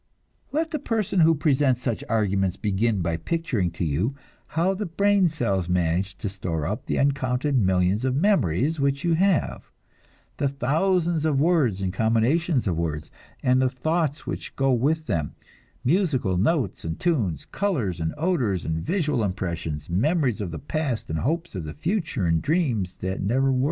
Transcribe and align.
Let 0.51 0.71
the 0.71 0.79
person 0.79 1.19
who 1.19 1.35
presents 1.35 1.79
such 1.83 2.03
arguments 2.09 2.57
begin 2.57 3.03
by 3.03 3.17
picturing 3.17 3.69
to 3.73 3.85
you 3.85 4.15
how 4.47 4.73
the 4.73 4.87
brain 4.87 5.27
cells 5.29 5.69
manage 5.69 6.17
to 6.17 6.27
store 6.27 6.65
up 6.65 6.87
the 6.87 6.97
uncounted 6.97 7.55
millions 7.55 8.03
of 8.03 8.15
memories 8.15 8.79
which 8.79 9.03
you 9.03 9.13
have, 9.13 9.69
the 10.37 10.47
thousands 10.47 11.23
of 11.23 11.39
words 11.39 11.81
and 11.81 11.93
combinations 11.93 12.65
of 12.65 12.77
words, 12.77 13.11
and 13.43 13.61
the 13.61 13.69
thoughts 13.69 14.25
which 14.25 14.55
go 14.55 14.71
with 14.73 15.05
them, 15.05 15.35
musical 15.85 16.35
notes 16.35 16.83
and 16.83 16.99
tunes, 16.99 17.45
colors 17.45 17.99
and 18.01 18.15
odors 18.17 18.65
and 18.65 18.81
visual 18.83 19.23
impressions, 19.23 19.87
memories 19.87 20.41
of 20.41 20.49
the 20.49 20.57
past 20.57 21.11
and 21.11 21.19
hopes 21.19 21.53
of 21.53 21.63
the 21.63 21.75
future 21.75 22.25
and 22.25 22.41
dreams 22.41 22.95
that 22.95 23.21
never 23.21 23.51
were. 23.51 23.59